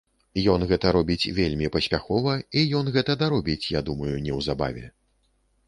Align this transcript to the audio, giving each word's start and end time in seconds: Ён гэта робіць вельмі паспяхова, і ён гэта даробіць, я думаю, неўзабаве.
Ён 0.53 0.63
гэта 0.69 0.93
робіць 0.95 1.31
вельмі 1.39 1.67
паспяхова, 1.75 2.33
і 2.61 2.65
ён 2.81 2.91
гэта 2.97 3.19
даробіць, 3.21 3.61
я 3.79 3.85
думаю, 3.93 4.13
неўзабаве. 4.27 4.85